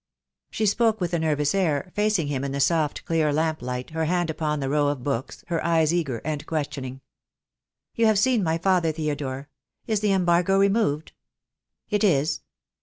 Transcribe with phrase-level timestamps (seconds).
[0.49, 4.05] She spoke with a nervous air, facing him in the soft clear lamp light, her
[4.05, 7.01] hand upon the row of books, her eyes eager and questioning.
[7.93, 9.47] "You have seen my father, Theodore.
[9.85, 11.11] Is the em bargo removed?"
[11.91, 12.41] "It is."